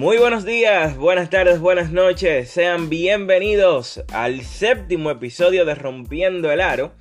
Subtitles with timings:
[0.00, 2.50] Muy buenos días, buenas tardes, buenas noches.
[2.50, 6.94] Sean bienvenidos al séptimo episodio de Rompiendo el Aro.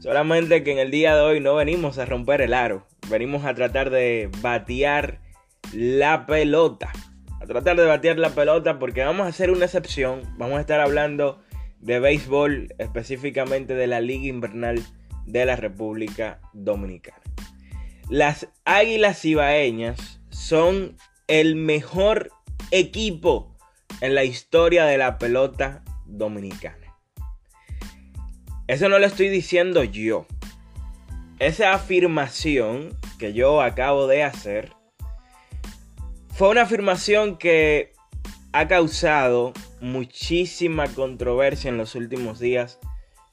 [0.00, 3.54] Solamente que en el día de hoy no venimos a romper el aro, venimos a
[3.54, 5.20] tratar de batear
[5.72, 6.90] la pelota.
[7.40, 10.22] A tratar de batear la pelota porque vamos a hacer una excepción.
[10.36, 11.40] Vamos a estar hablando
[11.78, 14.82] de béisbol, específicamente de la Liga Invernal
[15.26, 17.22] de la República Dominicana.
[18.10, 20.96] Las Águilas Ibaeñas son
[21.28, 22.30] el mejor
[22.70, 23.56] equipo
[24.00, 26.96] en la historia de la pelota dominicana.
[28.66, 30.26] Eso no lo estoy diciendo yo.
[31.38, 34.72] Esa afirmación que yo acabo de hacer
[36.28, 37.92] fue una afirmación que
[38.52, 42.78] ha causado muchísima controversia en los últimos días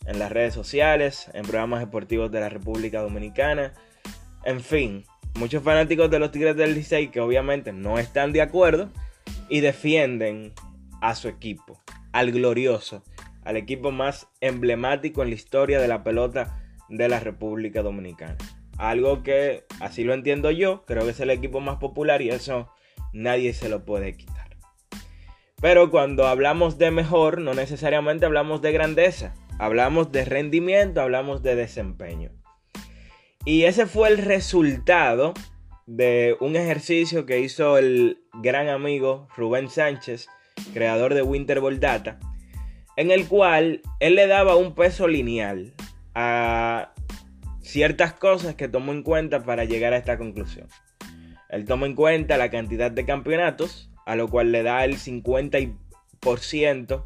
[0.06, 3.74] en las redes sociales, en programas deportivos de la República Dominicana.
[4.44, 5.06] En fin,
[5.36, 8.90] muchos fanáticos de los Tigres del Licey que obviamente no están de acuerdo
[9.50, 10.54] y defienden
[11.02, 13.04] a su equipo, al glorioso,
[13.44, 18.38] al equipo más emblemático en la historia de la pelota de la República Dominicana.
[18.78, 22.70] Algo que, así lo entiendo yo, creo que es el equipo más popular y eso
[23.14, 24.56] nadie se lo puede quitar.
[25.62, 31.56] Pero cuando hablamos de mejor, no necesariamente hablamos de grandeza, hablamos de rendimiento, hablamos de
[31.56, 32.32] desempeño.
[33.46, 35.34] Y ese fue el resultado
[35.86, 40.28] de un ejercicio que hizo el gran amigo Rubén Sánchez,
[40.74, 42.20] creador de Winter Ball Data,
[42.96, 45.74] en el cual él le daba un peso lineal
[46.14, 46.94] a
[47.62, 50.68] ciertas cosas que tomó en cuenta para llegar a esta conclusión.
[51.50, 57.06] Él tomó en cuenta la cantidad de campeonatos, a lo cual le da el 50%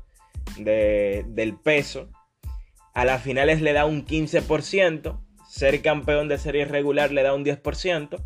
[0.58, 2.10] del peso.
[2.94, 5.20] A las finales le da un 15%,
[5.54, 8.24] ser campeón de serie regular le da un 10%.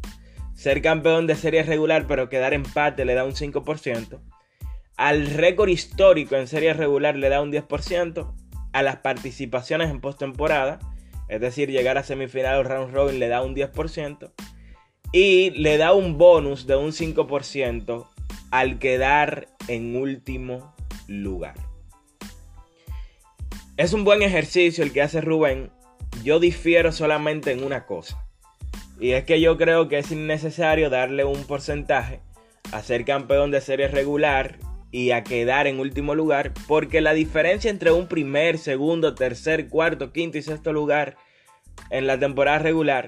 [0.56, 4.22] Ser campeón de serie regular pero quedar empate le da un 5%.
[4.96, 8.34] Al récord histórico en serie regular le da un 10%.
[8.72, 10.80] A las participaciones en postemporada,
[11.28, 14.32] es decir, llegar a semifinal o round robin le da un 10%.
[15.12, 18.08] Y le da un bonus de un 5%
[18.52, 20.74] al quedar en último
[21.10, 21.56] lugar.
[23.76, 25.72] Es un buen ejercicio el que hace Rubén
[26.24, 28.24] yo difiero solamente en una cosa.
[29.00, 32.22] Y es que yo creo que es innecesario darle un porcentaje
[32.72, 34.58] a ser campeón de serie regular
[34.92, 40.12] y a quedar en último lugar, porque la diferencia entre un primer, segundo, tercer, cuarto,
[40.12, 41.18] quinto y sexto lugar
[41.90, 43.08] en la temporada regular,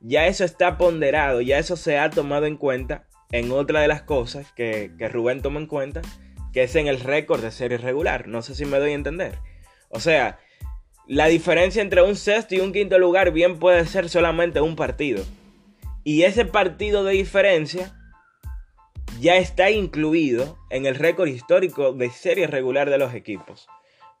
[0.00, 4.02] ya eso está ponderado, ya eso se ha tomado en cuenta en otra de las
[4.02, 6.02] cosas que, que Rubén toma en cuenta,
[6.52, 8.26] que es en el récord de serie regular.
[8.26, 9.38] No sé si me doy a entender.
[9.88, 10.38] O sea,
[11.10, 15.24] la diferencia entre un sexto y un quinto lugar bien puede ser solamente un partido.
[16.04, 17.92] Y ese partido de diferencia
[19.20, 23.66] ya está incluido en el récord histórico de serie regular de los equipos.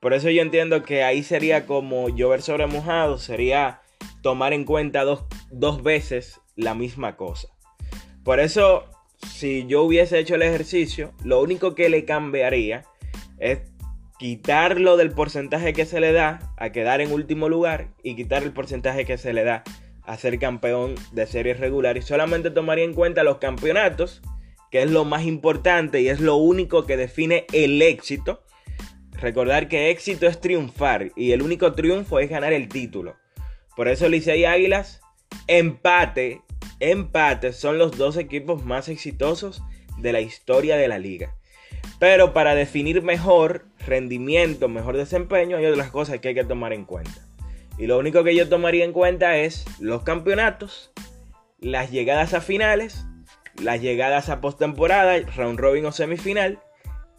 [0.00, 3.82] Por eso yo entiendo que ahí sería como llover sobre mojado, sería
[4.20, 7.50] tomar en cuenta dos, dos veces la misma cosa.
[8.24, 8.84] Por eso,
[9.28, 12.84] si yo hubiese hecho el ejercicio, lo único que le cambiaría
[13.38, 13.69] es
[14.20, 18.52] quitarlo del porcentaje que se le da a quedar en último lugar y quitar el
[18.52, 19.64] porcentaje que se le da
[20.02, 24.20] a ser campeón de serie regular y solamente tomaría en cuenta los campeonatos,
[24.70, 28.44] que es lo más importante y es lo único que define el éxito.
[29.12, 33.16] Recordar que éxito es triunfar y el único triunfo es ganar el título.
[33.74, 35.00] Por eso Licey Águilas,
[35.46, 36.42] empate,
[36.78, 39.62] empate son los dos equipos más exitosos
[39.96, 41.34] de la historia de la liga.
[41.98, 46.84] Pero para definir mejor rendimiento, mejor desempeño, hay otras cosas que hay que tomar en
[46.84, 47.26] cuenta.
[47.78, 50.92] Y lo único que yo tomaría en cuenta es los campeonatos,
[51.60, 53.04] las llegadas a finales,
[53.60, 56.60] las llegadas a postemporada, round robin o semifinal,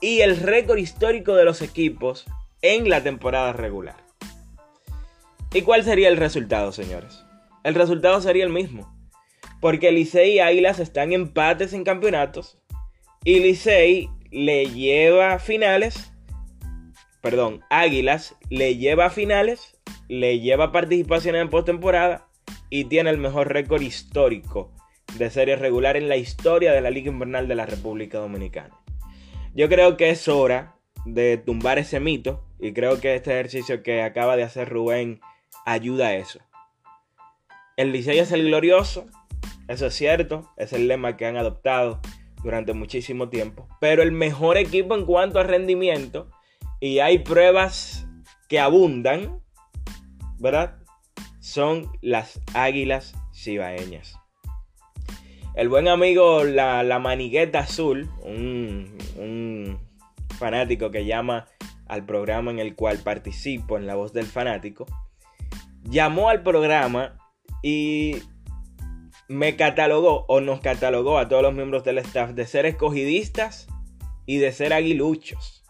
[0.01, 2.25] y el récord histórico de los equipos
[2.61, 3.97] en la temporada regular.
[5.53, 7.25] ¿Y cuál sería el resultado, señores?
[7.63, 8.95] El resultado sería el mismo.
[9.59, 12.57] Porque Licey y Águilas están empates en campeonatos.
[13.23, 16.13] Y Licey le lleva finales,
[17.21, 19.77] perdón, Águilas le lleva a finales,
[20.07, 22.27] le lleva participaciones en postemporada
[22.69, 24.71] y tiene el mejor récord histórico
[25.17, 28.79] de serie regular en la historia de la Liga Invernal de la República Dominicana.
[29.53, 30.75] Yo creo que es hora
[31.05, 35.19] de tumbar ese mito y creo que este ejercicio que acaba de hacer Rubén
[35.65, 36.39] ayuda a eso.
[37.77, 39.07] El Licey es el glorioso,
[39.67, 41.99] eso es cierto, es el lema que han adoptado
[42.43, 43.67] durante muchísimo tiempo.
[43.79, 46.29] Pero el mejor equipo en cuanto a rendimiento,
[46.81, 48.07] y hay pruebas
[48.49, 49.39] que abundan,
[50.39, 50.79] ¿verdad?
[51.39, 54.17] Son las Águilas Cibaeñas.
[55.53, 59.79] El buen amigo La, la Manigueta Azul, un, un
[60.39, 61.47] fanático que llama
[61.87, 64.87] al programa en el cual participo en La Voz del Fanático,
[65.83, 67.17] llamó al programa
[67.61, 68.15] y
[69.27, 73.67] me catalogó o nos catalogó a todos los miembros del staff de ser escogidistas
[74.25, 75.60] y de ser aguiluchos.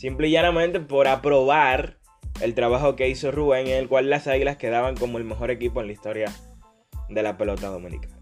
[0.00, 1.98] Simple y llanamente por aprobar
[2.40, 5.82] el trabajo que hizo Rubén, en el cual las Águilas quedaban como el mejor equipo
[5.82, 6.32] en la historia
[7.10, 8.16] de la pelota dominicana.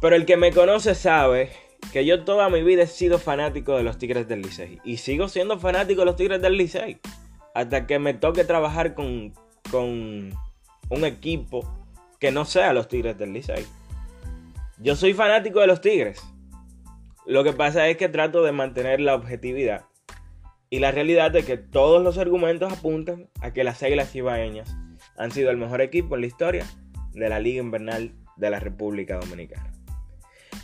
[0.00, 1.52] Pero el que me conoce sabe
[1.92, 4.80] que yo toda mi vida he sido fanático de los Tigres del Licey.
[4.82, 6.98] Y sigo siendo fanático de los Tigres del Licey.
[7.54, 9.34] Hasta que me toque trabajar con,
[9.70, 10.36] con
[10.88, 11.64] un equipo
[12.18, 13.64] que no sea los Tigres del Licey.
[14.78, 16.24] Yo soy fanático de los Tigres.
[17.24, 19.84] Lo que pasa es que trato de mantener la objetividad
[20.74, 24.74] y la realidad es que todos los argumentos apuntan a que las Águilas Ibaeñas
[25.16, 26.66] han sido el mejor equipo en la historia
[27.12, 29.72] de la Liga Invernal de la República Dominicana.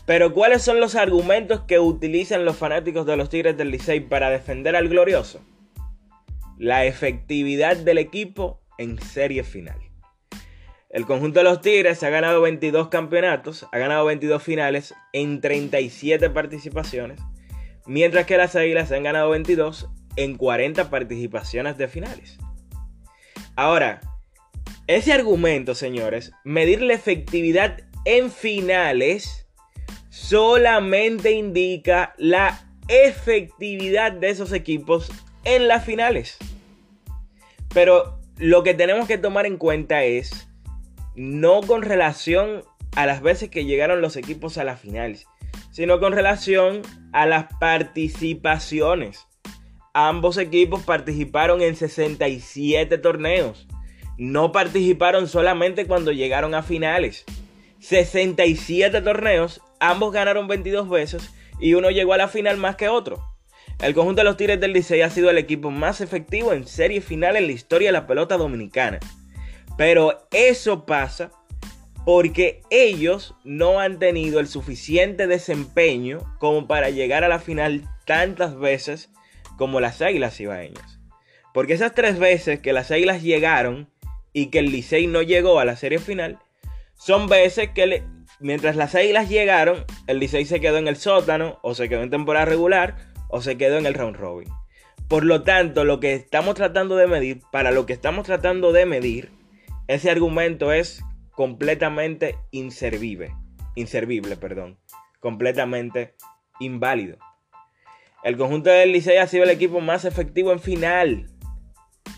[0.06, 4.30] Pero ¿cuáles son los argumentos que utilizan los fanáticos de los Tigres del Licey para
[4.30, 5.40] defender al glorioso?
[6.58, 9.78] La efectividad del equipo en serie final.
[10.88, 16.30] El conjunto de los Tigres ha ganado 22 campeonatos, ha ganado 22 finales en 37
[16.30, 17.20] participaciones,
[17.86, 22.38] mientras que las Águilas han ganado 22 en 40 participaciones de finales.
[23.56, 24.00] Ahora,
[24.86, 29.46] ese argumento, señores, medir la efectividad en finales
[30.08, 35.10] solamente indica la efectividad de esos equipos
[35.44, 36.38] en las finales.
[37.72, 40.48] Pero lo que tenemos que tomar en cuenta es
[41.14, 42.64] no con relación
[42.96, 45.26] a las veces que llegaron los equipos a las finales,
[45.70, 46.82] sino con relación
[47.12, 49.26] a las participaciones.
[49.92, 53.66] Ambos equipos participaron en 67 torneos.
[54.18, 57.24] No participaron solamente cuando llegaron a finales.
[57.80, 63.24] 67 torneos, ambos ganaron 22 veces y uno llegó a la final más que otro.
[63.80, 67.00] El conjunto de los Tigres del Licey ha sido el equipo más efectivo en serie
[67.00, 69.00] final en la historia de la pelota dominicana.
[69.76, 71.32] Pero eso pasa
[72.04, 78.56] porque ellos no han tenido el suficiente desempeño como para llegar a la final tantas
[78.56, 79.10] veces
[79.60, 81.00] como las Águilas Ibaeñas.
[81.52, 83.90] Porque esas tres veces que las Águilas llegaron
[84.32, 86.38] y que el Licey no llegó a la serie final,
[86.94, 88.02] son veces que
[88.40, 92.08] mientras las Águilas llegaron, el Licey se quedó en el sótano, o se quedó en
[92.08, 92.96] temporada regular,
[93.28, 94.48] o se quedó en el round robin.
[95.08, 98.86] Por lo tanto, lo que estamos tratando de medir, para lo que estamos tratando de
[98.86, 99.30] medir,
[99.88, 101.02] ese argumento es
[101.32, 103.34] completamente inservible,
[103.74, 104.78] inservible, perdón,
[105.20, 106.14] completamente
[106.60, 107.18] inválido.
[108.22, 111.26] El conjunto del Licey ha sido el equipo más efectivo en final,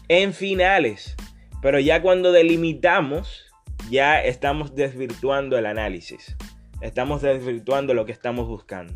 [0.08, 1.14] en finales,
[1.60, 3.44] pero ya cuando delimitamos,
[3.88, 6.36] ya estamos desvirtuando el análisis,
[6.80, 8.94] estamos desvirtuando lo que estamos buscando.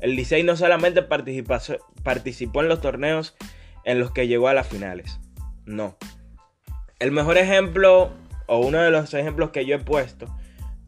[0.00, 3.36] El Licey no solamente participó, en los torneos
[3.84, 5.20] en los que llegó a las finales,
[5.66, 5.96] no,
[6.98, 8.10] el mejor ejemplo,
[8.46, 10.26] o uno de los ejemplos que yo he puesto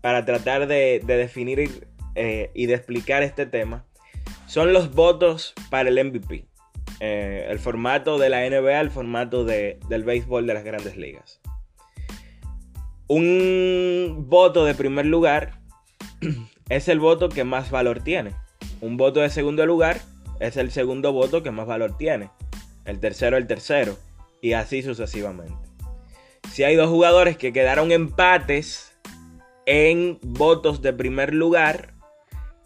[0.00, 1.86] para tratar de, definir
[2.16, 3.86] eh, y de explicar este tema,
[4.52, 6.44] son los votos para el MVP.
[7.00, 11.40] Eh, el formato de la NBA, el formato del béisbol de las grandes ligas.
[13.08, 15.60] Un voto de primer lugar
[16.68, 18.34] es el voto que más valor tiene.
[18.82, 20.02] Un voto de segundo lugar
[20.38, 22.28] es el segundo voto que más valor tiene.
[22.84, 23.96] El tercero el tercero.
[24.42, 25.62] Y así sucesivamente
[26.52, 28.92] si hay dos jugadores que quedaron empates
[29.64, 31.94] en votos de primer lugar,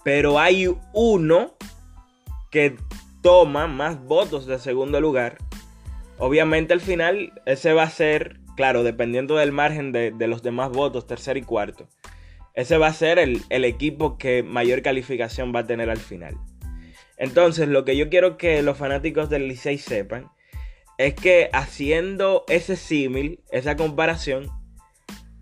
[0.02, 1.55] pero hay uno
[2.56, 2.75] que
[3.20, 5.36] toma más votos de segundo lugar,
[6.16, 11.06] obviamente al final ese va a ser, claro, dependiendo del margen de, los demás votos,
[11.06, 11.86] tercer y cuarto,
[12.54, 16.34] ese va a ser el, el equipo que mayor calificación va a tener al final.
[17.18, 20.30] Entonces, lo que yo quiero que los fanáticos del Licey sepan
[20.96, 24.48] es que haciendo ese símil, esa comparación,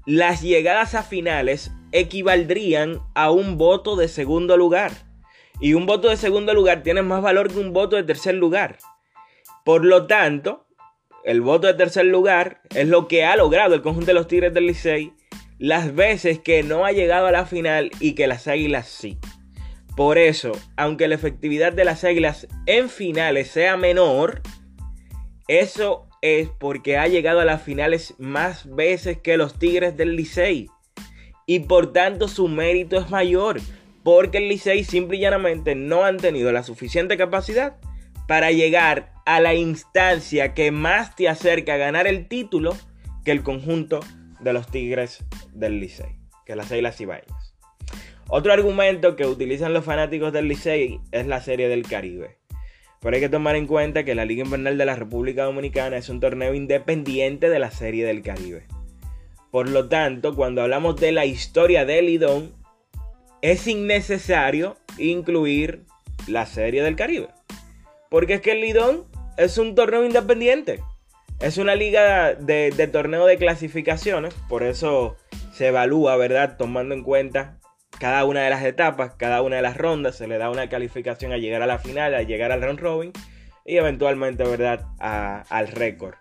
[0.05, 4.91] las llegadas a finales equivaldrían a un voto de segundo lugar.
[5.61, 8.79] Y un voto de segundo lugar tiene más valor que un voto de tercer lugar.
[9.65, 10.67] Por lo tanto,
[11.25, 14.53] el voto de tercer lugar es lo que ha logrado el conjunto de los Tigres
[14.53, 15.13] del Licey
[15.59, 19.19] las veces que no ha llegado a la final y que las Águilas sí.
[19.97, 24.43] Por eso, aunque la efectividad de las Águilas en finales sea menor,
[25.47, 30.69] eso es porque ha llegado a las finales más veces que los Tigres del Licey.
[31.47, 33.61] Y por tanto su mérito es mayor.
[34.05, 37.77] Porque el Licey simple y llanamente no han tenido la suficiente capacidad
[38.29, 42.77] para llegar a la instancia que más te acerca a ganar el título
[43.25, 44.01] que el conjunto
[44.41, 46.21] de los Tigres del Licey.
[46.45, 47.57] Que las Águilas Ibañas.
[48.29, 52.39] Otro argumento que utilizan los fanáticos del Licey es la Serie del Caribe.
[53.01, 56.09] Pero hay que tomar en cuenta que la Liga Invernal de la República Dominicana es
[56.09, 58.67] un torneo independiente de la Serie del Caribe.
[59.51, 62.64] Por lo tanto, cuando hablamos de la historia del Lidón,
[63.45, 65.85] es innecesario incluir
[66.27, 67.29] la Serie del Caribe.
[68.09, 69.05] Porque es que el Lidón
[69.37, 70.81] es un torneo independiente.
[71.41, 74.33] Es una liga de, torneo de clasificaciones.
[74.49, 75.17] Por eso
[75.53, 76.57] se evalúa, ¿verdad?
[76.57, 77.59] Tomando en cuenta
[78.01, 80.17] cada una de las etapas, cada una de las rondas.
[80.17, 83.13] Se le da una calificación a llegar a la final, a llegar al round robin.
[83.67, 84.87] Y eventualmente, ¿verdad?
[84.99, 86.15] al récord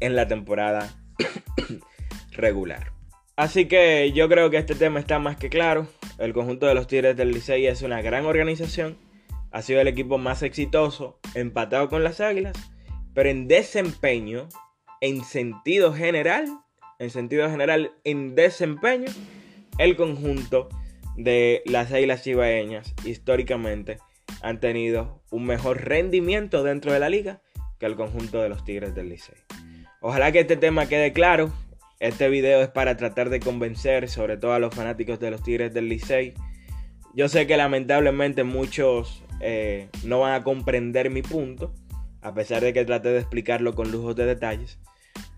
[0.00, 0.94] en la temporada
[2.32, 2.97] regular.
[3.38, 5.86] Así que yo creo que este tema está más que claro.
[6.18, 8.98] El conjunto de los Tigres del Licey es una gran organización.
[9.52, 12.56] Ha sido el equipo más exitoso, empatado con las Águilas.
[13.14, 14.48] Pero en desempeño,
[15.00, 16.48] en sentido general,
[16.98, 19.06] en sentido general, en desempeño,
[19.78, 20.68] el conjunto
[21.16, 23.98] de las Águilas Cibaeñas históricamente
[24.42, 27.40] han tenido un mejor rendimiento dentro de la liga
[27.78, 29.36] que el conjunto de los Tigres del Licey.
[30.00, 31.52] Ojalá que este tema quede claro.
[32.00, 35.74] Este video es para tratar de convencer sobre todo a los fanáticos de los Tigres
[35.74, 36.32] del Licey.
[37.12, 41.74] Yo sé que lamentablemente muchos eh, no van a comprender mi punto,
[42.22, 44.78] a pesar de que trate de explicarlo con lujos de detalles.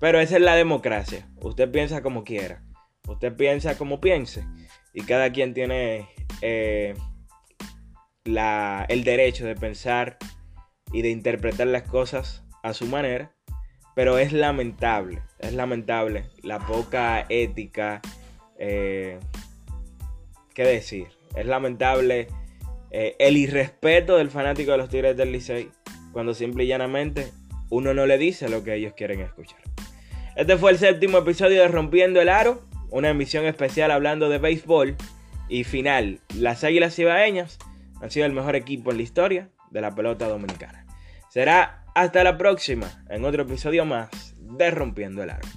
[0.01, 1.27] Pero esa es la democracia.
[1.41, 2.63] Usted piensa como quiera.
[3.09, 4.45] Usted piensa como piense.
[4.93, 6.09] Y cada quien tiene
[6.43, 6.95] eh,
[8.25, 10.19] la, el derecho de pensar
[10.93, 13.35] y de interpretar las cosas a su manera.
[13.95, 18.01] Pero es lamentable, es lamentable la poca ética.
[18.59, 19.19] Eh,
[20.55, 21.09] ¿Qué decir?
[21.35, 22.29] Es lamentable
[22.91, 25.71] eh, el irrespeto del fanático de los Tigres del Licey
[26.13, 27.31] cuando simple y llanamente
[27.71, 29.61] uno no le dice lo que ellos quieren escuchar.
[30.37, 34.97] Este fue el séptimo episodio de Rompiendo el Aro, una emisión especial hablando de béisbol
[35.49, 36.21] y final.
[36.35, 37.59] Las Águilas Cibaeñas
[38.01, 40.87] han sido el mejor equipo en la historia de la pelota dominicana.
[41.29, 45.49] Será hasta la próxima en otro episodio más de Rompiendo el Aro.